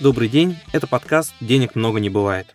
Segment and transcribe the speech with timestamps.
[0.00, 2.54] Добрый день, это подкаст «Денег много не бывает».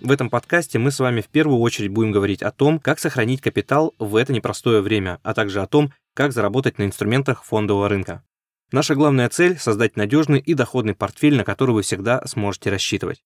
[0.00, 3.40] В этом подкасте мы с вами в первую очередь будем говорить о том, как сохранить
[3.40, 8.22] капитал в это непростое время, а также о том, как заработать на инструментах фондового рынка.
[8.70, 13.24] Наша главная цель– создать надежный и доходный портфель, на который вы всегда сможете рассчитывать.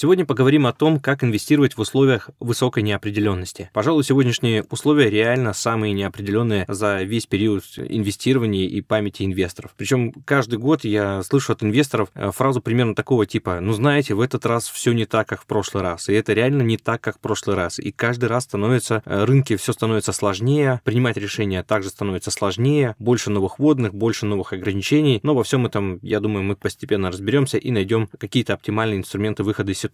[0.00, 3.68] Сегодня поговорим о том, как инвестировать в условиях высокой неопределенности.
[3.72, 9.74] Пожалуй, сегодняшние условия реально самые неопределенные за весь период инвестирования и памяти инвесторов.
[9.76, 14.20] Причем каждый год я слышу от инвесторов э, фразу примерно такого типа, ну знаете, в
[14.20, 16.08] этот раз все не так, как в прошлый раз.
[16.08, 17.80] И это реально не так, как в прошлый раз.
[17.80, 23.30] И каждый раз становится, э, рынки все становится сложнее, принимать решения также становится сложнее, больше
[23.30, 25.18] новых водных, больше новых ограничений.
[25.24, 29.72] Но во всем этом, я думаю, мы постепенно разберемся и найдем какие-то оптимальные инструменты выхода
[29.72, 29.87] из.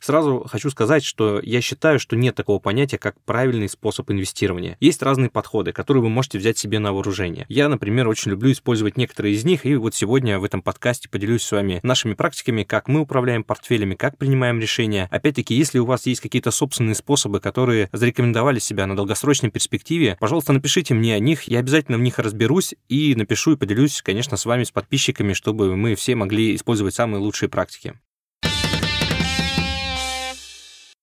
[0.00, 4.76] Сразу хочу сказать, что я считаю, что нет такого понятия, как правильный способ инвестирования.
[4.80, 7.46] Есть разные подходы, которые вы можете взять себе на вооружение.
[7.48, 11.42] Я, например, очень люблю использовать некоторые из них, и вот сегодня в этом подкасте поделюсь
[11.42, 15.08] с вами нашими практиками, как мы управляем портфелями, как принимаем решения.
[15.10, 20.52] Опять-таки, если у вас есть какие-то собственные способы, которые зарекомендовали себя на долгосрочной перспективе, пожалуйста,
[20.52, 24.44] напишите мне о них, я обязательно в них разберусь и напишу и поделюсь, конечно, с
[24.44, 27.94] вами, с подписчиками, чтобы мы все могли использовать самые лучшие практики.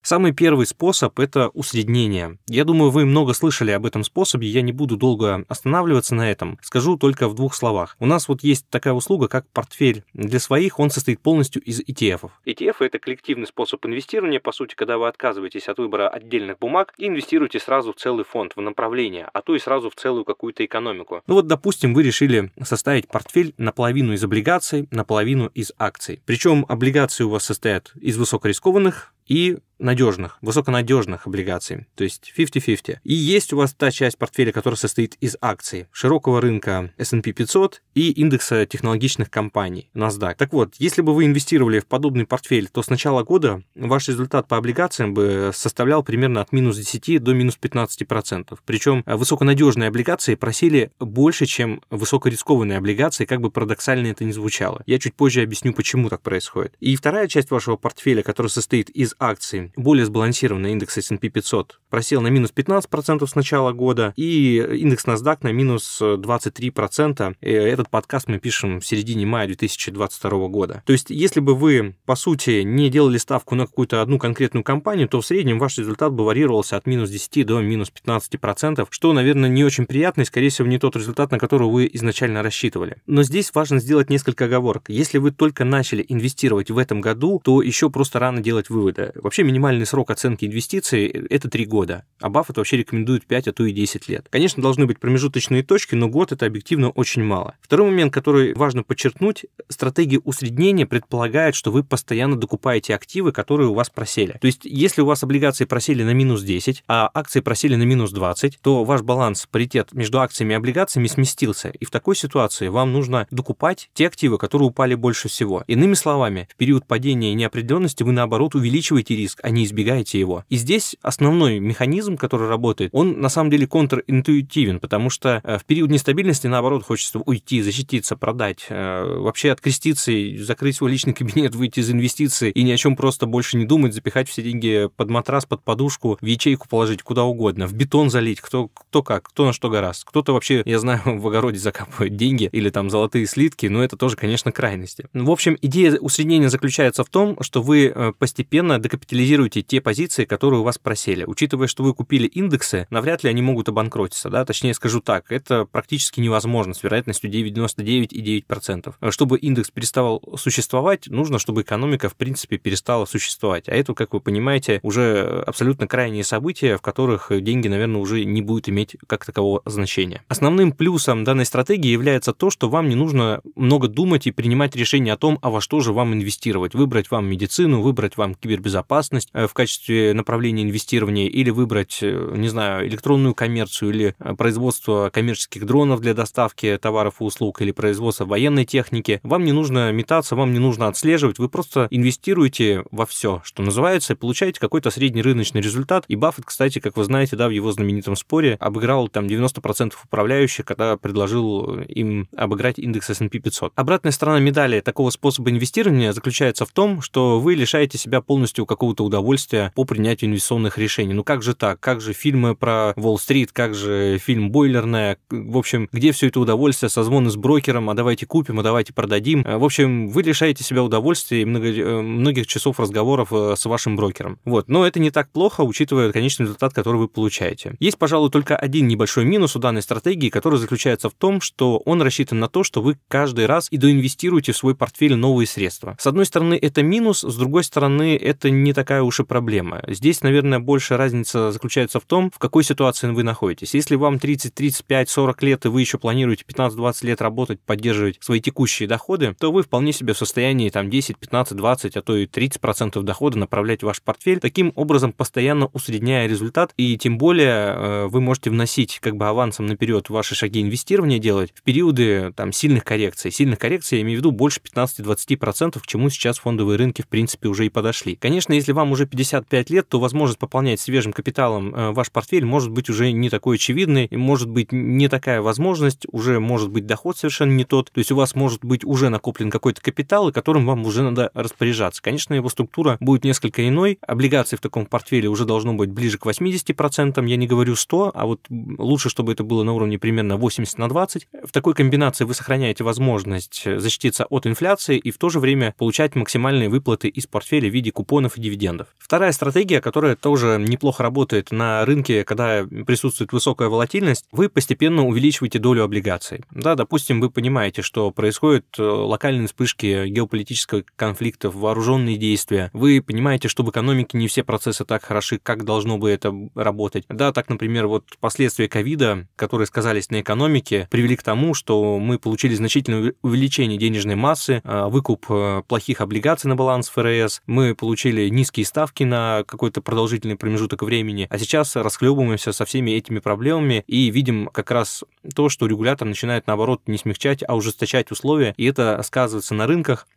[0.06, 2.38] Самый первый способ– это усреднение.
[2.46, 6.60] Я думаю, вы много слышали об этом способе, я не буду долго останавливаться на этом.
[6.62, 7.98] Скажу только в двух словах.
[8.00, 12.30] У нас вот есть такая услуга, как портфель для своих, он состоит полностью из ETF.
[12.46, 17.08] ETF– это коллективный способ инвестирования, по сути, когда вы отказываетесь от выбора отдельных бумаг и
[17.08, 21.24] инвестируете сразу в целый фонд, в направление, а то и сразу в целую какую-то экономику.
[21.26, 26.22] Ну вот, допустим, вы решили составить портфель наполовину из облигаций, наполовину из акций.
[26.28, 32.98] Причем облигации у вас состоят из высокорискованных и надежных, высоконадежных облигаций, то есть 50-50.
[33.04, 37.82] И есть у вас та часть портфеля, которая состоит из акций широкого рынка S&P 500
[37.94, 40.36] и индекса технологичных компаний NASDAQ.
[40.36, 44.48] Так вот, если бы вы инвестировали в подобный портфель, то с начала года ваш результат
[44.48, 48.58] по облигациям бы составлял примерно от минус 10 до минус 15%.
[48.66, 54.84] Причем высоконадежные облигации просили больше, чем высокорискованные облигации, как бы парадоксально это ни звучало.
[54.86, 56.76] Я чуть позже объясню, почему так происходит.
[56.80, 62.20] И вторая часть вашего портфеля, которая состоит из акций, более сбалансированный индекс S&P 500 просел
[62.20, 67.38] на минус 15% с начала года, и индекс NASDAQ на минус 23%.
[67.40, 70.84] И этот подкаст мы пишем в середине мая 2022 года.
[70.86, 75.08] То есть, если бы вы, по сути, не делали ставку на какую-то одну конкретную компанию,
[75.08, 79.50] то в среднем ваш результат бы варьировался от минус 10 до минус 15%, что, наверное,
[79.50, 82.98] не очень приятно и, скорее всего, не тот результат, на который вы изначально рассчитывали.
[83.08, 84.90] Но здесь важно сделать несколько оговорок.
[84.90, 89.14] Если вы только начали инвестировать в этом году, то еще просто рано делать выводы.
[89.16, 91.85] Вообще минимальный срок оценки инвестиций– это 3 года,
[92.22, 94.28] а Баффет вообще рекомендует 5, а то и 10 лет.
[94.30, 97.56] Конечно, должны быть промежуточные точки, но год– это объективно очень мало.
[97.62, 103.74] Второй момент, который важно подчеркнуть, стратегия усреднения предполагает, что вы постоянно докупаете активы, которые у
[103.74, 104.38] вас просели.
[104.40, 108.12] То есть, если у вас облигации просели на минус 10, а акции просели на минус
[108.12, 111.70] 20, то ваш баланс, паритет между акциями и облигациями сместился.
[111.70, 115.64] И в такой ситуации вам нужно докупать те активы, которые упали больше всего.
[115.68, 120.44] Иными словами, в период падения и неопределенности вы, наоборот, увеличиваете риск, а не избегаете его.
[120.50, 121.75] И здесь основной механизм,
[122.18, 127.20] который работает, он на самом деле контринтуитивен, потому что э, в период нестабильности, наоборот, хочется
[127.20, 132.72] уйти, защититься, продать, э, вообще откреститься, закрыть свой личный кабинет, выйти из инвестиций и ни
[132.72, 136.68] о чем просто больше не думать, запихать все деньги под матрас, под подушку, в ячейку
[136.68, 140.04] положить куда угодно, в бетон залить, кто, кто как, кто на что гораст.
[140.06, 144.16] Кто-то вообще, я знаю, в огороде закапывает деньги или там золотые слитки, но это тоже,
[144.16, 145.08] конечно, крайности.
[145.14, 150.62] В общем, идея усреднения заключается в том, что вы э, постепенно докапитализируете те позиции, которые
[150.62, 151.24] у вас просели.
[151.26, 155.66] Учитывая, что вы купили индексы, навряд ли они могут обанкротиться, да, точнее скажу так, это
[155.66, 159.12] практически невозможно с вероятностью 9,99,9%.
[159.12, 163.70] Чтобы индекс переставал существовать, нужно, чтобы экономика, в принципе, перестала существовать.
[163.70, 168.42] А это, как вы понимаете, уже абсолютно крайние события, в которых деньги, наверное, уже не
[168.42, 170.24] будут иметь как такового значения.
[170.28, 175.14] Основным плюсом данной стратегии является то, что вам не нужно много думать и принимать решения
[175.14, 176.74] о том, а во что же вам инвестировать.
[176.74, 182.34] Выбрать вам медицину, выбрать вам кибербезопасность, безопасность э, в качестве направления инвестирования или выбрать, э,
[182.36, 187.72] не знаю, электронную коммерцию или э, производство коммерческих дронов для доставки товаров и услуг или
[187.72, 189.20] производство военной техники.
[189.24, 194.14] Вам не нужно метаться, вам не нужно отслеживать, вы просто инвестируете во все, что называется,
[194.14, 196.06] и получаете какой-то средний рыночный результат.
[196.08, 200.66] И Баффет, кстати, как вы знаете, да, в его знаменитом споре обыграл там 90% управляющих,
[200.66, 203.74] когда предложил им обыграть индекс S&P 500.
[203.76, 209.04] Обратная сторона медали такого способа инвестирования заключается в том, что вы лишаете себя полностью какого-то
[209.04, 211.14] удовольствия по принятию инвестиционных решений.
[211.14, 215.58] Ну, как как же так, как же фильмы про Уолл-стрит, как же фильм «Бойлерная», в
[215.58, 219.44] общем, где все это удовольствие, созвоны с брокером, а давайте купим, а давайте продадим.
[219.44, 223.98] В общем, вы лишаете себя удовольствия и много, э, многих часов разговоров э, с вашим
[223.98, 224.40] брокером.
[224.46, 227.76] Вот, но это не так плохо, учитывая конечный результат, который вы получаете.
[227.82, 232.02] Есть, пожалуй, только один небольшой минус у данной стратегии, который заключается в том, что он
[232.02, 235.98] рассчитан на то, что вы каждый раз и доинвестируете в свой портфель новые средства.
[236.00, 239.84] С одной стороны, это минус, с другой стороны, это не такая уж и проблема.
[239.86, 243.74] Здесь, наверное, больше разница заключается в том, в какой ситуации вы находитесь.
[243.74, 248.40] Если вам 30, 35, 40 лет, и вы еще планируете 15-20 лет работать, поддерживать свои
[248.40, 252.26] текущие доходы, то вы вполне себе в состоянии там 10, 15, 20, а то и
[252.26, 258.08] 30% дохода направлять в ваш портфель, таким образом постоянно усредняя результат, и тем более э,
[258.08, 262.84] вы можете вносить как бы авансом наперед ваши шаги инвестирования делать в периоды там сильных
[262.84, 263.32] коррекций.
[263.32, 267.48] Сильных коррекций я имею в виду больше 15-20%, к чему сейчас фондовые рынки в принципе
[267.48, 268.16] уже и подошли.
[268.16, 272.70] Конечно, если вам уже 55 лет, то возможность пополнять свежим капиталом э, ваш портфель может
[272.72, 277.54] быть уже не такой очевидный, может быть не такая возможность, уже может быть доход совершенно
[277.54, 280.86] не тот, то есть у вас может быть уже накоплен какой-то капитал, и которым вам
[280.86, 282.02] уже надо распоряжаться.
[282.02, 286.26] Конечно, его структура будет несколько иной, облигаций в таком портфеле уже должно быть ближе к
[286.26, 290.78] 80%, я не говорю 100, а вот лучше, чтобы это было на уровне примерно 80
[290.78, 291.28] на 20.
[291.44, 296.16] В такой комбинации вы сохраняете возможность защититься от инфляции и в то же время получать
[296.16, 298.88] максимальные выплаты из портфеля в виде купонов и дивидендов.
[298.98, 305.60] Вторая стратегия, которая тоже неплохо работает на рынке, когда присутствует высокая волатильность, вы постепенно увеличиваете
[305.60, 306.42] долю облигаций.
[306.52, 312.72] Да, допустим, вы понимаете, что происходят э, локальные вспышки геополитического конфликта, вооруженные действия.
[312.74, 317.06] Вы понимаете, что в экономике не все процессы так хороши, как должно бы это работать.
[317.10, 322.18] Да, так, например, вот последствия ковида, которые сказались на экономике, привели к тому, что мы
[322.18, 328.28] получили значительное увеличение денежной массы, э, выкуп э, плохих облигаций на баланс ФРС, мы получили
[328.30, 330.95] низкие ставки на какой-то продолжительный промежуток времени,
[331.30, 335.04] а сейчас расхлебываемся со всеми этими проблемами и видим как раз
[335.36, 340.08] то, что регулятор начинает, наоборот, не смягчать, а ужесточать условия, и это сказывается на рынках,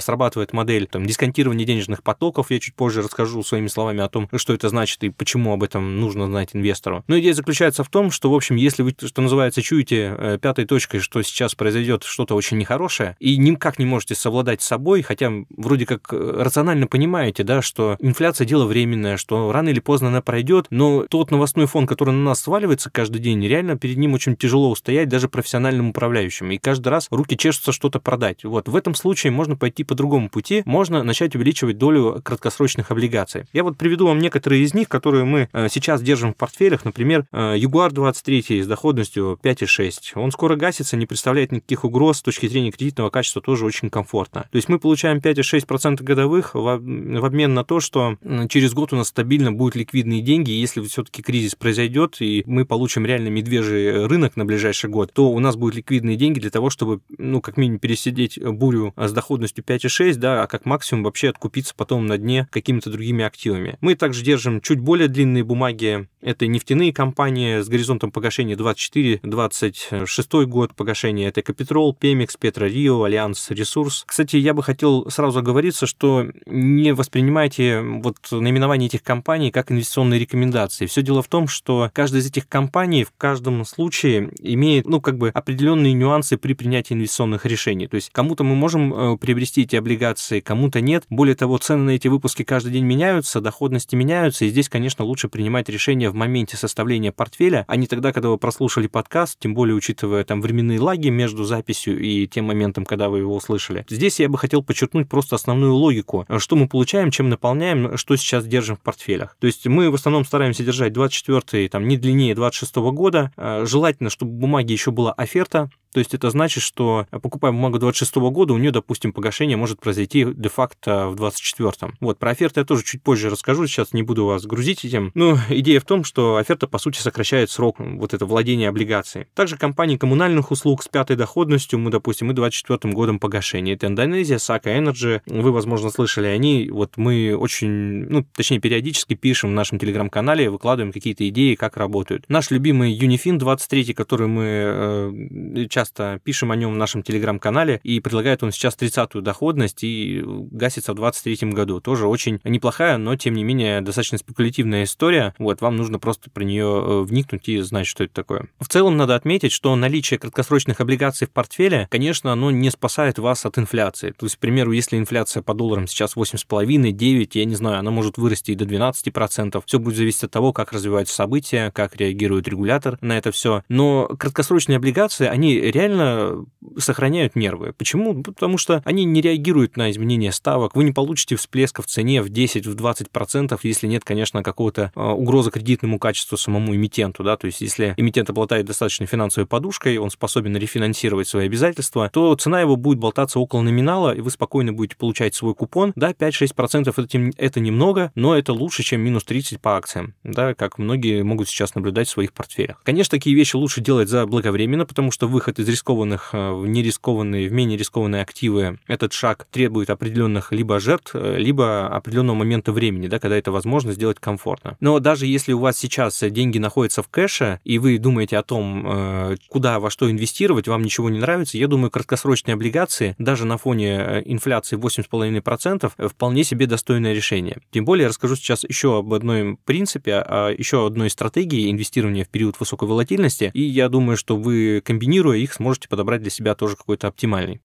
[0.00, 2.50] срабатывает модель там, дисконтирования денежных потоков.
[2.50, 6.00] Я чуть позже расскажу своими словами о том, что это значит и почему об этом
[6.00, 7.04] нужно знать инвестору.
[7.08, 10.64] Но идея заключается в том, что, в общем, если вы, что называется, чуете э, пятой
[10.64, 15.32] точкой, что сейчас произойдет что-то очень нехорошее, и никак не можете совладать с собой, хотя
[15.56, 20.22] вроде как э, рационально понимаете, да, что инфляция дело временное, что рано или поздно она
[20.22, 24.36] пройдет, но тот новостной фон, который на нас сваливается каждый день, реально перед ним очень
[24.36, 26.50] тяжело устоять даже профессиональным управляющим.
[26.50, 28.44] И каждый раз руки чешутся что-то продать.
[28.44, 32.90] Вот в этом случае можно можно пойти по другому пути, можно начать увеличивать долю краткосрочных
[32.90, 33.44] облигаций.
[33.52, 36.84] Я вот приведу вам некоторые из них, которые мы э, сейчас держим в портфелях.
[36.84, 40.16] Например, Jaguar э, 23 с доходностью 5,6.
[40.16, 44.46] Он скоро гасится, не представляет никаких угроз с точки зрения кредитного качества, тоже очень комфортно.
[44.50, 48.16] То есть мы получаем 5,6% годовых в обмен на то, что
[48.48, 53.06] через год у нас стабильно будут ликвидные деньги, если все-таки кризис произойдет, и мы получим
[53.06, 57.00] реально медвежий рынок на ближайший год, то у нас будут ликвидные деньги для того, чтобы,
[57.18, 61.74] ну, как минимум, пересидеть бурю с доходностью доходностью 5,6, да, а как максимум вообще откупиться
[61.76, 63.76] потом на дне какими-то другими активами.
[63.80, 66.08] Мы также держим чуть более длинные бумаги.
[66.20, 71.28] Это нефтяные компании с горизонтом погашения 24-26 год погашения.
[71.28, 74.04] Это Ecopetrol, Pemex, PetroRio, Alliance Resource.
[74.06, 80.18] Кстати, я бы хотел сразу оговориться, что не воспринимайте вот наименование этих компаний как инвестиционные
[80.18, 80.86] рекомендации.
[80.86, 85.18] Все дело в том, что каждая из этих компаний в каждом случае имеет, ну, как
[85.18, 87.86] бы определенные нюансы при принятии инвестиционных решений.
[87.86, 91.04] То есть кому-то мы можем э, приобрести эти облигации, кому-то нет.
[91.10, 95.28] Более того, цены на эти выпуски каждый день меняются, доходности меняются, и здесь, конечно, лучше
[95.28, 99.74] принимать решение в моменте составления портфеля, а не тогда, когда вы прослушали подкаст, тем более
[99.74, 103.84] учитывая там временные лаги между записью и тем моментом, когда вы его услышали.
[103.88, 108.46] Здесь я бы хотел подчеркнуть просто основную логику, что мы получаем, чем наполняем, что сейчас
[108.46, 109.36] держим в портфелях.
[109.40, 113.32] То есть мы в основном стараемся держать 24 там не длиннее 26 года.
[113.36, 117.52] А, желательно, чтобы в бумаге еще была оферта, то есть это значит, что э, покупая
[117.52, 121.94] бумагу 26 года, у нее, допустим, погашение может произойти де-факто в 24-м.
[122.00, 125.12] Вот, про оферты я тоже чуть позже расскажу, сейчас не буду вас грузить этим.
[125.14, 129.26] Но идея в том, что оферта, по сути, сокращает срок вот это владения облигацией.
[129.34, 133.74] Также компании коммунальных услуг с пятой доходностью, мы, допустим, мы 24 годом погашения.
[133.74, 136.70] Это Индонезия, Сака Energy, вы, возможно, слышали они.
[136.70, 142.24] Вот мы очень, ну, точнее, периодически пишем в нашем телеграм-канале, выкладываем какие-то идеи, как работают.
[142.28, 147.80] Наш любимый Unifin 23, который мы э, часто часто пишем о нем в нашем телеграм-канале,
[147.82, 151.80] и предлагает он сейчас 30-ю доходность и гасится в 23 году.
[151.80, 155.34] Тоже очень неплохая, но, тем не менее, достаточно спекулятивная история.
[155.38, 158.48] Вот, вам нужно просто про нее э, вникнуть и знать, что это такое.
[158.60, 163.44] В целом, надо отметить, что наличие краткосрочных облигаций в портфеле, конечно, оно не спасает вас
[163.44, 164.12] от инфляции.
[164.12, 167.90] То есть, к примеру, если инфляция по долларам сейчас 8,5, 9, я не знаю, она
[167.90, 169.62] может вырасти и до 12%.
[169.66, 173.62] Все будет зависеть от того, как развиваются события, как реагирует регулятор на это все.
[173.68, 176.46] Но краткосрочные облигации, они реально
[176.78, 177.72] сохраняют нервы.
[177.76, 178.22] Почему?
[178.22, 180.74] Потому что они не реагируют на изменения ставок.
[180.74, 185.98] Вы не получите всплеска в цене в 10-20%, если нет, конечно, какого-то а, угрозы кредитному
[185.98, 187.22] качеству самому эмитенту.
[187.22, 187.36] Да?
[187.36, 192.60] То есть, если эмитент обладает достаточной финансовой подушкой, он способен рефинансировать свои обязательства, то цена
[192.60, 195.92] его будет болтаться около номинала, и вы спокойно будете получать свой купон.
[195.96, 200.78] Да, 5-6% это, это немного, но это лучше, чем минус 30 по акциям, да, как
[200.78, 202.80] многие могут сейчас наблюдать в своих портфелях.
[202.84, 207.52] Конечно, такие вещи лучше делать заблаговременно, потому что выход из рискованных э, в нерискованные, в
[207.52, 213.18] менее рискованные активы, этот шаг требует определенных либо жертв, э, либо определенного момента времени, да,
[213.18, 214.76] когда это возможно сделать комфортно.
[214.80, 218.86] Но даже если у вас сейчас деньги находятся в кэше, и вы думаете о том,
[218.86, 223.58] э, куда, во что инвестировать, вам ничего не нравится, я думаю, краткосрочные облигации даже на
[223.58, 227.58] фоне инфляции 8,5% вполне себе достойное решение.
[227.70, 232.58] Тем более расскажу сейчас еще об одном принципе, о еще одной стратегии инвестирования в период
[232.58, 237.06] высокой волатильности, и я думаю, что вы, комбинируя их, сможете подобрать для себя тоже какой-то
[237.08, 237.60] оптимальный.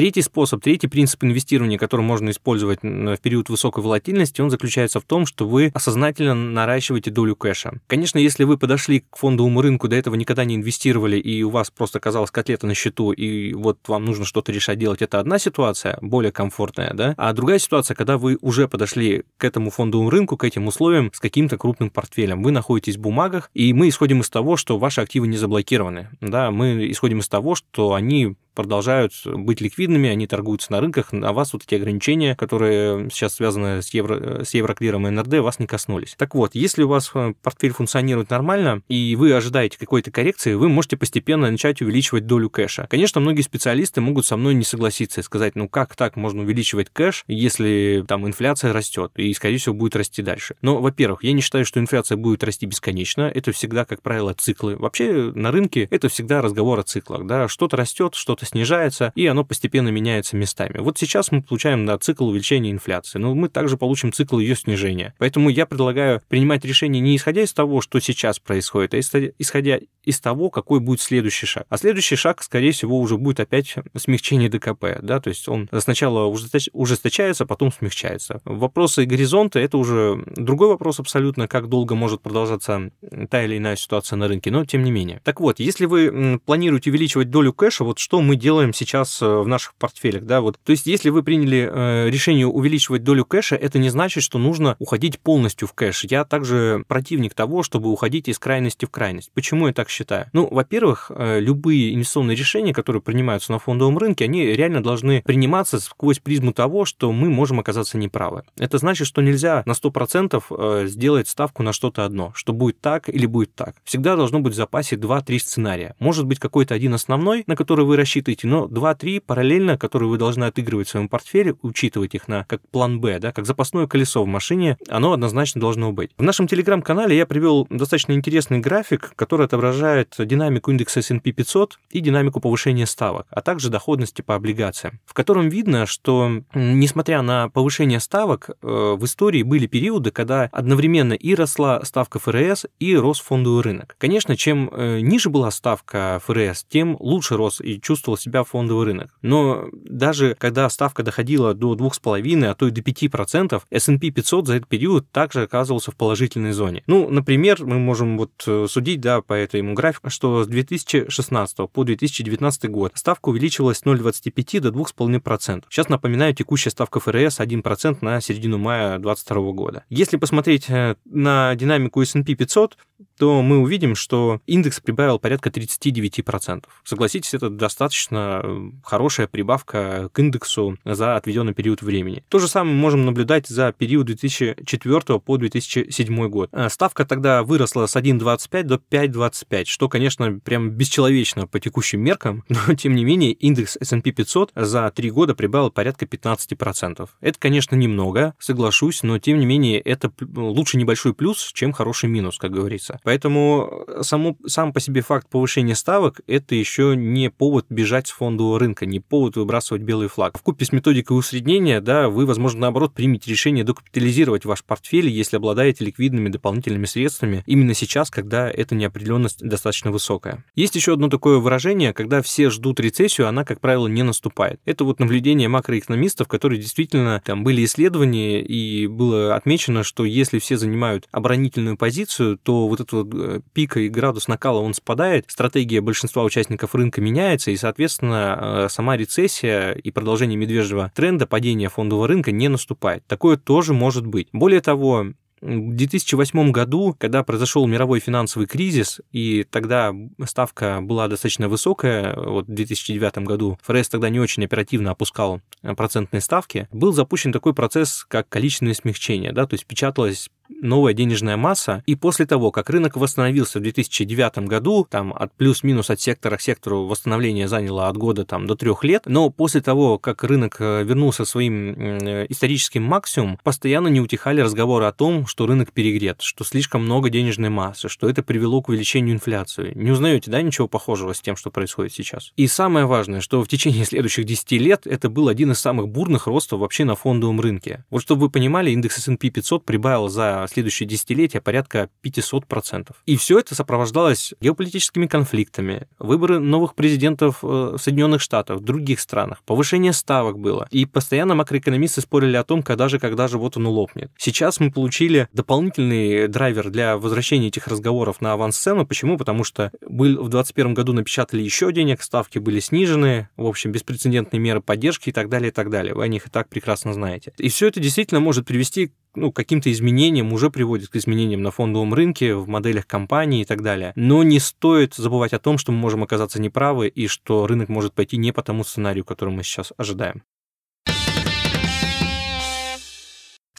[0.00, 5.04] Третий способ, третий принцип инвестирования, который можно использовать в период высокой волатильности, он заключается в
[5.04, 7.74] том, что вы осознательно наращиваете долю кэша.
[7.86, 11.70] Конечно, если вы подошли к фондовому рынку, до этого никогда не инвестировали, и у вас
[11.70, 15.98] просто оказалась котлета на счету, и вот вам нужно что-то решать делать, это одна ситуация,
[16.00, 17.12] более комфортная, да?
[17.18, 21.20] А другая ситуация, когда вы уже подошли к этому фондовому рынку, к этим условиям с
[21.20, 22.42] каким-то крупным портфелем.
[22.42, 26.08] Вы находитесь в бумагах, и мы исходим из того, что ваши активы не заблокированы.
[26.22, 31.32] Да, мы исходим из того, что они продолжают быть ликвидными, они торгуются на рынках, а
[31.32, 35.66] вас вот эти ограничения, которые сейчас связаны с, евро, с евроклиром и НРД, вас не
[35.66, 36.14] коснулись.
[36.16, 40.68] Так вот, если у вас э, портфель функционирует нормально, и вы ожидаете какой-то коррекции, вы
[40.68, 42.86] можете постепенно начать увеличивать долю кэша.
[42.90, 46.90] Конечно, многие специалисты могут со мной не согласиться и сказать, ну как так можно увеличивать
[46.90, 50.56] кэш, если там инфляция растет, и, скорее всего, будет расти дальше.
[50.62, 54.76] Но, во-первых, я не считаю, что инфляция будет расти бесконечно, это всегда, как правило, циклы.
[54.76, 59.44] Вообще на рынке это всегда разговор о циклах, да, что-то растет, что-то снижается, и оно
[59.44, 60.78] постепенно меняется местами.
[60.78, 65.14] Вот сейчас мы получаем на цикл увеличения инфляции, но мы также получим цикл ее снижения.
[65.18, 69.00] Поэтому я предлагаю принимать решение не исходя из того, что сейчас происходит, а
[69.38, 71.66] исходя из того, какой будет следующий шаг.
[71.68, 76.26] А следующий шаг, скорее всего, уже будет опять смягчение ДКП, да, то есть он сначала
[76.72, 78.40] ужесточается, потом смягчается.
[78.44, 82.90] Вопросы горизонта— это уже другой вопрос абсолютно, как долго может продолжаться
[83.28, 85.20] та или иная ситуация на рынке, но тем не менее.
[85.24, 89.46] Так вот, если вы планируете увеличивать долю кэша, вот что мы делаем сейчас э, в
[89.46, 90.58] наших портфелях, да, вот.
[90.64, 94.76] То есть, если вы приняли э, решение увеличивать долю кэша, это не значит, что нужно
[94.78, 96.04] уходить полностью в кэш.
[96.04, 99.30] Я также противник того, чтобы уходить из крайности в крайность.
[99.34, 100.26] Почему я так считаю?
[100.32, 105.80] Ну, во-первых, э, любые инвестиционные решения, которые принимаются на фондовом рынке, они реально должны приниматься
[105.80, 108.44] сквозь призму того, что мы можем оказаться неправы.
[108.58, 113.26] Это значит, что нельзя на 100% сделать ставку на что-то одно, что будет так или
[113.26, 113.76] будет так.
[113.84, 115.94] Всегда должно быть в запасе 2-3 сценария.
[115.98, 120.44] Может быть какой-то один основной, на который вы рассчитываете, но 2-3 параллельно, которые вы должны
[120.44, 124.26] отыгрывать в своем портфеле, учитывать их на как план Б, да, как запасное колесо в
[124.26, 126.10] машине, оно однозначно должно быть.
[126.16, 132.00] В нашем телеграм-канале я привел достаточно интересный график, который отображает динамику индекса S&P 500 и
[132.00, 138.00] динамику повышения ставок, а также доходности по облигациям, в котором видно, что несмотря на повышение
[138.00, 143.62] ставок, э, в истории были периоды, когда одновременно и росла ставка ФРС, и рос фондовый
[143.62, 143.96] рынок.
[143.98, 149.10] Конечно, чем э, ниже была ставка ФРС, тем лучше рос и чувствовал себя фондовый рынок.
[149.22, 154.54] Но даже когда ставка доходила до 2,5, а то и до 5%, S&P 500 за
[154.54, 156.82] этот период также оказывался в положительной зоне.
[156.86, 161.84] Ну, например, мы можем вот э, судить, да, по этому графику, что с 2016 по
[161.84, 165.64] 2019 год ставка увеличилась с 0,25 до 2,5%.
[165.68, 169.84] Сейчас, напоминаю, текущая ставка ФРС 1% на середину мая 2022 года.
[169.88, 172.76] Если посмотреть э, на динамику S&P 500,
[173.18, 176.64] то мы увидим, что индекс прибавил порядка 39%.
[176.84, 182.24] Согласитесь, это достаточно э, хорошая прибавка к индексу за отведенный период времени.
[182.28, 186.50] То же самое можем наблюдать за период 2004 по 2007 год.
[186.52, 192.44] Э, ставка тогда выросла с 1,25 до 5,25, что, конечно, прям бесчеловечно по текущим меркам,
[192.48, 197.08] но, тем не менее, индекс S&P 500 за три года прибавил порядка 15%.
[197.20, 202.38] Это, конечно, немного, соглашусь, но, тем не менее, это лучше небольшой плюс, чем хороший минус,
[202.38, 203.00] как говорится.
[203.04, 208.58] Поэтому само, сам по себе факт повышения ставок– это еще не повод бежать с фондового
[208.58, 210.38] рынка, не повод выбрасывать белый флаг.
[210.38, 215.36] В купе с методикой усреднения, да, вы, возможно, наоборот, примете решение докапитализировать ваш портфель, если
[215.36, 220.44] обладаете ликвидными дополнительными средствами именно сейчас, когда эта неопределенность достаточно высокая.
[220.54, 224.60] Есть еще одно такое выражение, когда все ждут рецессию, она, как правило, не наступает.
[224.64, 230.56] Это вот наблюдение макроэкономистов, которые действительно, там были исследования, и было отмечено, что если все
[230.56, 235.80] занимают оборонительную позицию, то вот этот вот э, пик и градус накала, он спадает, стратегия
[235.80, 242.08] большинства участников рынка меняется, и, соответственно, э, сама рецессия и продолжение медвежьего тренда падения фондового
[242.08, 243.06] рынка не наступает.
[243.06, 244.28] Такое тоже может быть.
[244.32, 245.06] Более того,
[245.40, 249.94] в 2008 году, когда произошел мировой финансовый кризис, и тогда
[250.26, 256.20] ставка была достаточно высокая, вот в 2009 году ФРС тогда не очень оперативно опускал процентные
[256.20, 260.28] ставки, был запущен такой процесс, как количественное смягчение, да, то есть печаталось
[260.60, 261.82] новая денежная масса.
[261.86, 266.40] И после того, как рынок восстановился в 2009 году, там от плюс-минус от сектора к
[266.40, 270.84] сектору восстановление заняло от года там, до трех лет, но после того, как рынок э,
[270.84, 276.44] вернулся своим э, историческим максимумам, постоянно не утихали разговоры о том, что рынок перегрет, что
[276.44, 279.72] слишком много денежной массы, что это привело к увеличению инфляции.
[279.74, 282.32] Не узнаете, да, ничего похожего с тем, что происходит сейчас?
[282.36, 286.26] И самое важное, что в течение следующих 10 лет это был один из самых бурных
[286.26, 287.84] ростов вообще на фондовом рынке.
[287.90, 292.92] Вот чтобы вы понимали, индекс S&P 500 прибавил за следующие десятилетия порядка 500%.
[293.06, 299.42] И все это сопровождалось геополитическими конфликтами, выборы новых президентов э, Соединенных Штатов, в других странах,
[299.44, 300.66] повышение ставок было.
[300.70, 304.10] И постоянно макроэкономисты спорили о том, когда же, когда же вот оно лопнет.
[304.16, 308.86] Сейчас мы получили дополнительный драйвер для возвращения этих разговоров на авансцену.
[308.86, 309.16] Почему?
[309.16, 314.40] Потому что был, в 2021 году напечатали еще денег, ставки были снижены, в общем, беспрецедентные
[314.40, 315.94] меры поддержки и так далее, и так далее.
[315.94, 317.32] Вы о них и так прекрасно знаете.
[317.38, 321.94] И все это действительно может привести ну, каким-то изменениям, уже приводит к изменениям на фондовом
[321.94, 323.92] рынке, в моделях компаний и так далее.
[323.96, 327.92] Но не стоит забывать о том, что мы можем оказаться неправы и что рынок может
[327.94, 330.22] пойти не по тому сценарию, который мы сейчас ожидаем.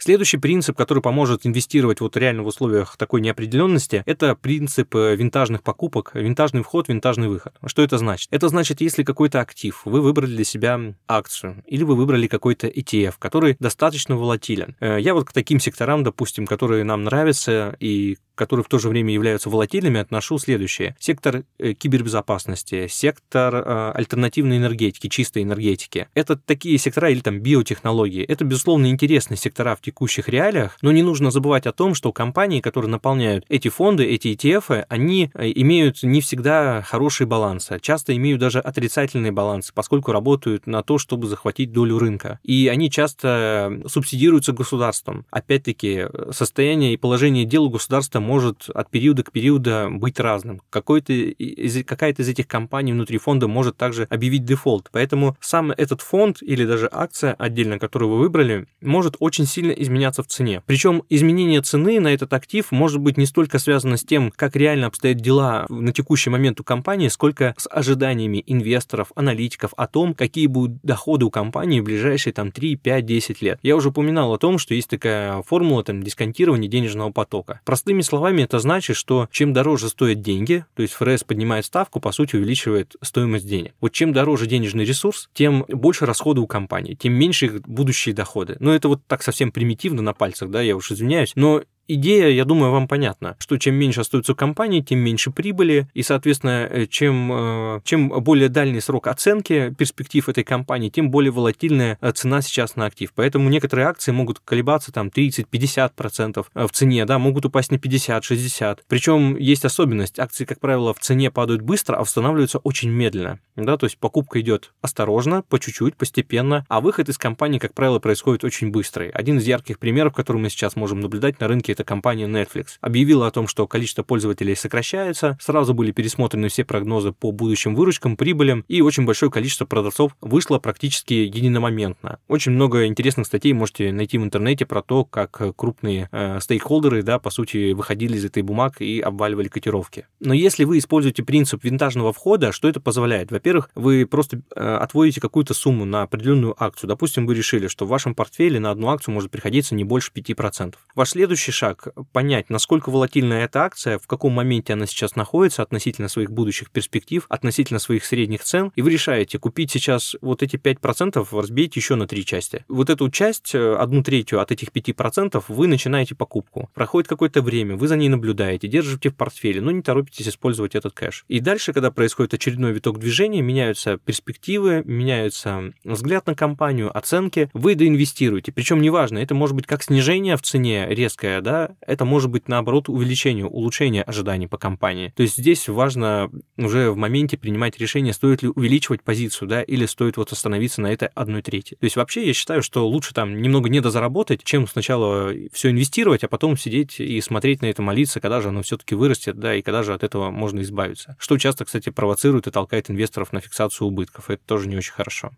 [0.04, 5.62] Следующий принцип, который поможет инвестировать вот реально в условиях такой неопределенности, это принцип э, винтажных
[5.62, 7.54] покупок, винтажный вход, винтажный выход.
[7.68, 8.28] Что это значит?
[8.32, 13.14] Это значит, если какой-то актив, вы выбрали для себя акцию, или вы выбрали какой-то ETF,
[13.20, 14.76] который достаточно волатилен.
[14.80, 18.90] Э, я вот к таким секторам, допустим, которые нам нравятся и которые в то же
[18.90, 20.96] время являются волатильными, отношу следующее.
[21.00, 26.08] Сектор э, кибербезопасности, сектор э, альтернативной энергетики, чистой энергетики.
[26.16, 28.24] Это такие сектора или там биотехнологии.
[28.24, 32.62] Это, безусловно, интересные сектора в текущих реалиях, но не нужно забывать о том, что компании,
[32.62, 38.40] которые наполняют эти фонды, эти ETF, они э, имеют не всегда хорошие балансы, часто имеют
[38.40, 42.40] даже отрицательные балансы, поскольку работают на то, чтобы захватить долю рынка.
[42.42, 45.28] И они часто субсидируются государством.
[45.30, 50.62] Опять-таки, состояние и положение дел у государства может от периода к периоду быть разным.
[50.70, 54.88] Какой-то из, какая-то из этих компаний внутри фонда может также объявить дефолт.
[54.94, 60.24] Поэтому сам этот фонд или даже акция отдельно, которую вы выбрали, может очень сильно изменяться
[60.24, 60.64] в цене.
[60.66, 64.88] Причем изменение цены на этот актив может быть не столько связано с тем, как реально
[64.88, 70.48] обстоят дела на текущий момент у компании, сколько с ожиданиями инвесторов, аналитиков о том, какие
[70.48, 73.60] будут доходы у компании в ближайшие там 3, 5, 10 лет.
[73.62, 77.60] Я уже упоминал о том, что есть такая формула там дисконтирования денежного потока.
[77.66, 82.00] Простыми словами, словами, это значит, что чем дороже стоят деньги, то есть ФРС поднимает ставку,
[82.00, 83.74] по сути, увеличивает стоимость денег.
[83.82, 88.58] Вот чем дороже денежный ресурс, тем больше расходы у компании, тем меньше их будущие доходы.
[88.60, 91.64] Но это вот так совсем примитивно на пальцах, да, я уж извиняюсь, но
[91.96, 96.04] идея, я думаю, вам понятна, что чем меньше остается у компании, тем меньше прибыли, и,
[96.04, 101.98] соответственно, э, чем, э, чем более дальний срок оценки перспектив этой компании, тем более волатильная
[102.02, 103.12] э, цена сейчас на актив.
[103.16, 108.80] Поэтому некоторые акции могут колебаться там 30-50% в цене, да, могут упасть на 50-60%.
[108.88, 113.78] Причем есть особенность, акции, как правило, в цене падают быстро, а восстанавливаются очень медленно, да,
[113.78, 118.44] то есть покупка идет осторожно, по чуть-чуть, постепенно, а выход из компании, как правило, происходит
[118.44, 119.10] очень быстрый.
[119.10, 122.78] Один из ярких примеров, который мы сейчас можем наблюдать на рынке, это это компания Netflix,
[122.80, 128.16] объявила о том, что количество пользователей сокращается, сразу были пересмотрены все прогнозы по будущим выручкам,
[128.16, 132.20] прибылям, и очень большое количество продавцов вышло практически единомоментно.
[132.28, 137.20] Очень много интересных статей можете найти в интернете про то, как крупные э, стейкхолдеры, да,
[137.20, 140.06] по сути, выходили из этой бумаг и обваливали котировки.
[140.20, 143.32] Но если вы используете принцип винтажного входа, что это позволяет?
[143.32, 146.90] Во-первых, вы просто э, отводите какую-то сумму на определенную акцию.
[146.90, 150.76] Допустим, вы решили, что в вашем портфеле на одну акцию может приходиться не больше 5%.
[150.96, 155.62] Ваш следующий шаг как понять, насколько волатильна эта акция, в каком моменте она сейчас находится
[155.62, 160.56] относительно своих будущих перспектив, относительно своих средних цен, и вы решаете, купить сейчас вот эти
[160.56, 162.66] 5%, разбейте еще на три части.
[162.68, 166.70] Вот эту часть, э, одну третью от этих 5%, вы начинаете покупку.
[166.74, 170.94] Проходит какое-то время, вы за ней наблюдаете, держите в портфеле, но не торопитесь использовать этот
[170.94, 171.26] кэш.
[171.28, 177.76] И дальше, когда происходит очередной виток движения, меняются перспективы, меняется взгляд на компанию, оценки, вы
[177.76, 178.52] доинвестируете.
[178.52, 181.51] Причем неважно, это может быть как снижение в цене резкое, да,
[181.82, 185.14] это может быть наоборот увеличение, улучшение ожиданий по компании.
[185.16, 189.86] То есть здесь важно уже в моменте принимать решение, стоит ли увеличивать позицию, да, или
[189.86, 191.76] стоит вот остановиться на этой одной трети.
[191.76, 196.28] То есть вообще я считаю, что лучше там немного недозаработать, чем сначала все инвестировать, а
[196.28, 199.84] потом сидеть и смотреть на это, молиться, когда же оно все-таки вырастет, да, и когда
[199.84, 201.16] же от этого можно избавиться.
[201.20, 204.30] Что часто, кстати, провоцирует и толкает инвесторов на фиксацию убытков.
[204.30, 205.32] Это тоже не очень хорошо.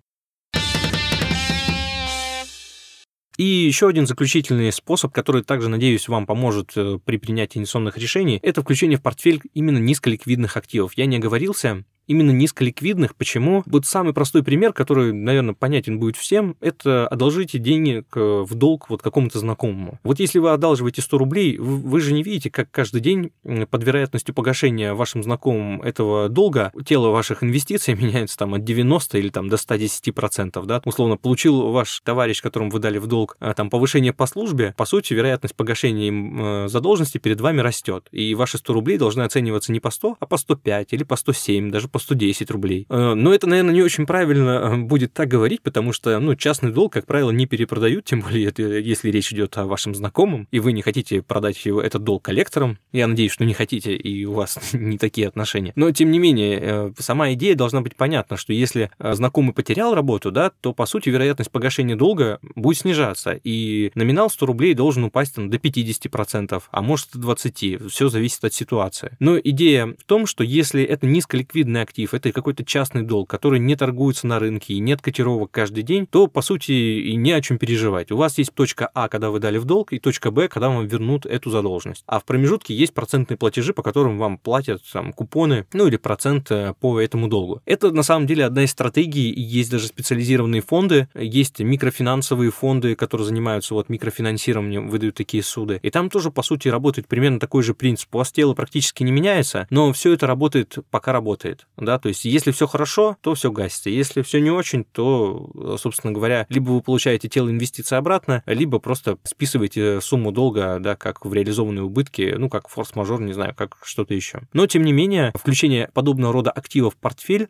[3.38, 8.40] И еще один заключительный способ, который также, надеюсь, вам поможет э, при принятии инвестиционных решений,
[8.44, 10.94] это включение в портфель именно низколиквидных активов.
[10.96, 13.16] Я не оговорился, именно низколиквидных.
[13.16, 13.64] Почему?
[13.66, 19.02] Вот самый простой пример, который, наверное, понятен будет всем, это одолжите денег в долг вот
[19.02, 20.00] какому-то знакомому.
[20.04, 23.32] Вот если вы одалживаете 100 рублей, вы же не видите, как каждый день
[23.70, 29.30] под вероятностью погашения вашим знакомым этого долга тело ваших инвестиций меняется там от 90 или
[29.30, 33.54] там до 110 процентов, да, условно, получил ваш товарищ, которому вы дали в долг, а,
[33.54, 38.36] там повышение по службе, по сути, вероятность погашения им э, задолженности перед вами растет, и
[38.36, 41.88] ваши 100 рублей должны оцениваться не по 100, а по 105 или по 107, даже
[41.94, 42.88] по 110 рублей.
[42.90, 46.72] Э, но это, наверное, не очень правильно э, будет так говорить, потому что, ну, частный
[46.72, 50.60] долг, как правило, не перепродают, тем более, это, если речь идет о вашем знакомом, и
[50.60, 52.80] вы не хотите продать его, этот долг коллекторам.
[52.92, 55.72] Я надеюсь, что не хотите, и у вас не такие отношения.
[55.76, 60.32] Но, тем не менее, э, сама идея должна быть понятна, что если знакомый потерял работу,
[60.32, 65.36] да, то, по сути, вероятность погашения долга будет снижаться, и номинал 100 рублей должен упасть
[65.36, 67.88] там, до 50%, а может, до 20%.
[67.90, 69.16] Все зависит от ситуации.
[69.20, 73.76] Но идея в том, что если это низколиквидная актив, это какой-то частный долг, который не
[73.76, 77.58] торгуется на рынке и нет котировок каждый день, то, по сути, и не о чем
[77.58, 78.12] переживать.
[78.12, 80.88] У вас есть точка А, когда вы дали в долг, и точка Б, когда вам
[80.88, 82.04] вернут эту задолженность.
[82.08, 86.52] А в промежутке есть процентные платежи, по которым вам платят там, купоны, ну или процент
[86.52, 87.62] э, по этому долгу.
[87.66, 93.28] Это, на самом деле, одна из стратегий, есть даже специализированные фонды, есть микрофинансовые фонды, которые
[93.28, 95.80] занимаются вот микрофинансированием, выдают такие суды.
[95.82, 98.14] И там тоже, по сути, работает примерно такой же принцип.
[98.16, 102.26] У вас тело практически не меняется, но все это работает, пока работает да, то есть
[102.26, 106.82] если все хорошо, то все гасится, если все не очень, то, собственно говоря, либо вы
[106.82, 112.50] получаете тело инвестиций обратно, либо просто списываете сумму долга, да, как в реализованные убытки, ну,
[112.50, 114.42] как форс-мажор, не знаю, как что-то еще.
[114.54, 117.50] Но, тем не менее, включение подобного рода активов в портфель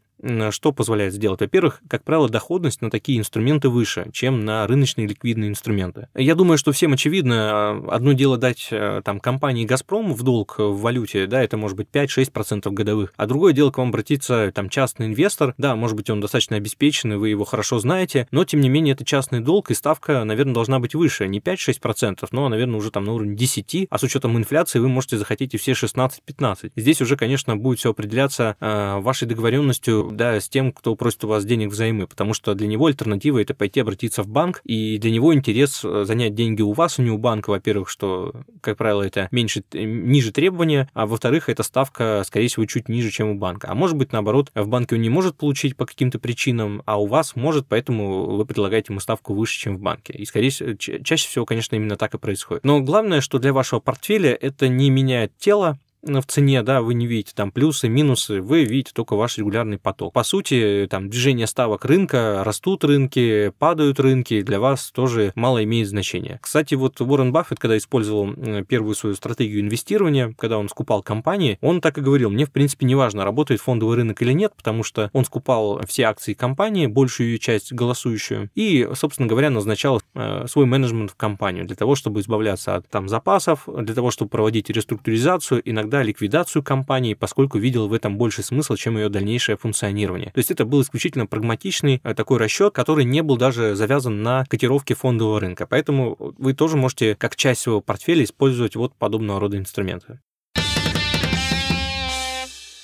[0.51, 1.41] что позволяет сделать?
[1.41, 6.07] Во-первых, как правило, доходность на такие инструменты выше, чем на рыночные ликвидные инструменты.
[6.15, 10.55] Я думаю, что всем очевидно, а, одно дело дать э, там компании «Газпром» в долг
[10.59, 14.69] в валюте, да, это может быть 5-6% годовых, а другое дело к вам обратиться там
[14.69, 18.69] частный инвестор, да, может быть, он достаточно обеспеченный, вы его хорошо знаете, но, тем не
[18.69, 22.91] менее, это частный долг, и ставка, наверное, должна быть выше, не 5-6%, но, наверное, уже
[22.91, 26.71] там на уровне 10, а с учетом инфляции вы можете захотеть и все 16-15.
[26.75, 31.27] Здесь уже, конечно, будет все определяться э, вашей договоренностью да, с тем, кто просит у
[31.27, 35.11] вас денег взаймы, потому что для него альтернатива это пойти обратиться в банк, и для
[35.11, 39.01] него интерес э, занять деньги у вас, а не у банка, во-первых, что, как правило,
[39.01, 43.35] это меньше, э, ниже требования, а во-вторых, эта ставка, скорее всего, чуть ниже, чем у
[43.35, 43.69] банка.
[43.69, 47.05] А может быть, наоборот, в банке он не может получить по каким-то причинам, а у
[47.05, 50.13] вас может, поэтому вы предлагаете ему ставку выше, чем в банке.
[50.13, 52.63] И, скорее всего, чаще всего, конечно, именно так и происходит.
[52.63, 57.07] Но главное, что для вашего портфеля это не меняет тело, в цене, да, вы не
[57.07, 60.13] видите там плюсы, минусы, вы видите только ваш регулярный поток.
[60.13, 65.87] По сути, там движение ставок рынка, растут рынки, падают рынки, для вас тоже мало имеет
[65.87, 66.39] значения.
[66.41, 68.33] Кстати, вот Уоррен Баффет, когда использовал
[68.65, 72.85] первую свою стратегию инвестирования, когда он скупал компании, он так и говорил, мне в принципе
[72.85, 77.29] не важно, работает фондовый рынок или нет, потому что он скупал все акции компании, большую
[77.29, 82.19] ее часть голосующую, и, собственно говоря, назначал э, свой менеджмент в компанию для того, чтобы
[82.19, 87.87] избавляться от там запасов, для того, чтобы проводить реструктуризацию, иногда иногда ликвидацию компании, поскольку видел
[87.87, 90.31] в этом больше смысл, чем ее дальнейшее функционирование.
[90.33, 94.45] То есть это был исключительно прагматичный э, такой расчет, который не был даже завязан на
[94.45, 95.67] котировке фондового рынка.
[95.67, 100.19] Поэтому вы тоже можете как часть своего портфеля использовать вот подобного рода инструменты.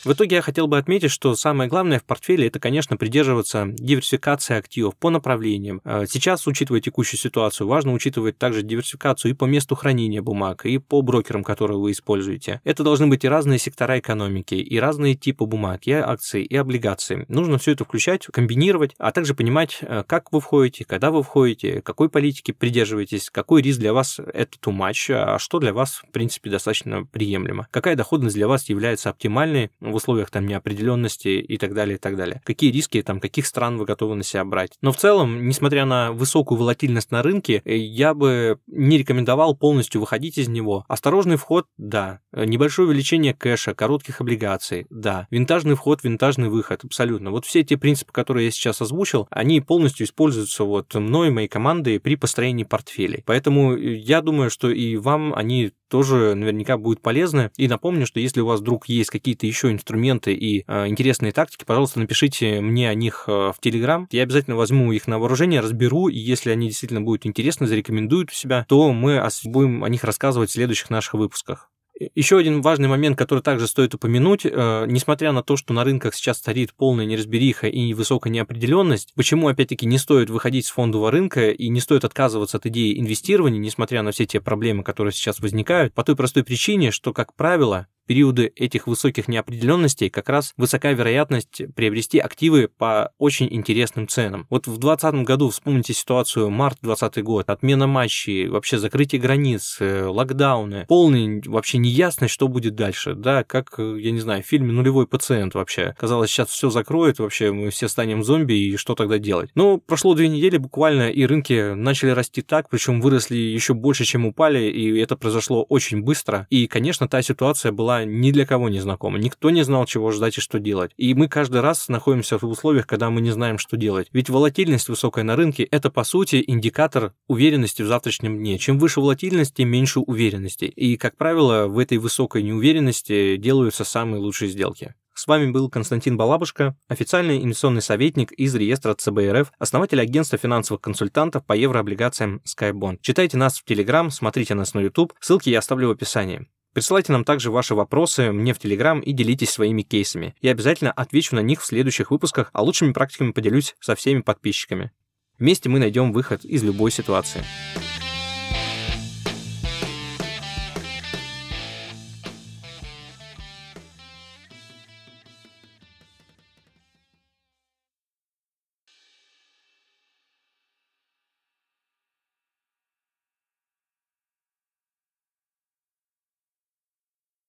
[0.10, 4.58] В итоге я хотел бы отметить, что самое главное в портфеле это, конечно, придерживаться диверсификации
[4.58, 5.82] активов по направлениям.
[5.86, 10.80] Э, сейчас, учитывая текущую ситуацию, важно учитывать также диверсификацию и по месту хранения бумаг, и
[10.80, 12.60] по брокерам, которые вы используете.
[12.64, 17.26] Это должны быть и разные сектора экономики, и разные типы бумаг, и акции, и облигации.
[17.28, 21.84] Нужно все это включать, комбинировать, а также понимать, э, как вы входите, когда вы входите,
[21.84, 26.12] какой политики придерживаетесь, какой риск для вас это too much, а что для вас, в
[26.12, 27.68] принципе, достаточно приемлемо.
[27.70, 29.70] Какая доходность для вас является оптимальной
[30.00, 32.42] условиях там неопределенности и так далее, и так далее.
[32.46, 34.72] Какие риски, там, каких стран вы готовы на себя брать.
[34.82, 40.02] Но в целом, несмотря на высокую волатильность на рынке, э, я бы не рекомендовал полностью
[40.02, 40.86] выходить из него.
[40.88, 42.20] Осторожный вход, да.
[42.34, 45.28] Небольшое увеличение кэша, коротких облигаций, да.
[45.32, 47.32] Винтажный вход, винтажный выход, абсолютно.
[47.32, 52.00] Вот все те принципы, которые я сейчас озвучил, они полностью используются вот мной моей командой
[52.00, 53.24] при построении портфелей.
[53.26, 57.52] Поэтому я думаю, что и вам они тоже наверняка будут полезны.
[57.58, 61.64] И напомню, что если у вас вдруг есть какие-то еще инструменты и э, интересные тактики,
[61.66, 64.08] пожалуйста, напишите мне о них э, в Телеграм.
[64.12, 68.34] Я обязательно возьму их на вооружение, разберу, и если они действительно будут интересны, зарекомендуют у
[68.34, 71.70] себя, то мы будем о них рассказывать в следующих наших выпусках.
[72.16, 76.16] Еще один важный момент, который также стоит упомянуть, э, несмотря на то, что на рынках
[76.16, 81.50] сейчас царит полная неразбериха и высокая неопределенность, почему, опять-таки, не стоит выходить с фондового рынка
[81.50, 85.94] и не стоит отказываться от идеи инвестирования, несмотря на все те проблемы, которые сейчас возникают,
[85.94, 91.62] по той простой причине, что, как правило, периоды этих высоких неопределенностей как раз высока вероятность
[91.76, 94.48] приобрести активы по очень интересным ценам.
[94.50, 100.88] Вот в 2020 году вспомните ситуацию март 2020 год, отмена матчей, вообще закрытие границ, локдауны,
[100.88, 105.54] полный вообще неясность, что будет дальше, да, как, я не знаю, в фильме «Нулевой пациент»
[105.54, 105.94] вообще.
[106.00, 109.52] Казалось, сейчас все закроет, вообще мы все станем зомби, и что тогда делать?
[109.54, 114.26] Но прошло две недели буквально, и рынки начали расти так, причем выросли еще больше, чем
[114.26, 116.48] упали, и это произошло очень быстро.
[116.50, 119.18] И, конечно, та ситуация была ни для кого не знакома.
[119.18, 120.92] Никто не знал, чего ждать и что делать.
[120.98, 124.08] И мы каждый раз находимся в условиях, когда мы не знаем, что делать.
[124.14, 128.58] Ведь волатильность высокая на рынке– это, по сути, индикатор уверенности в завтрашнем дне.
[128.58, 130.66] Чем выше волатильность, тем меньше уверенности.
[130.66, 134.96] И, как правило, в этой высокой неуверенности делаются самые лучшие сделки.
[135.20, 141.46] С вами был Константин Балабушка, официальный инвестиционный советник из реестра ЦБРФ, основатель агентства финансовых консультантов
[141.46, 143.00] по еврооблигациям SkyBond.
[143.02, 146.48] Читайте нас в Телеграм, смотрите нас на YouTube, ссылки я оставлю в описании.
[146.74, 150.36] Присылайте нам также ваши вопросы мне в Телеграм и делитесь своими кейсами.
[150.42, 154.92] Я обязательно отвечу на них в следующих выпусках, а лучшими практиками поделюсь со всеми подписчиками.
[155.40, 157.44] Вместе мы найдем выход из любой ситуации.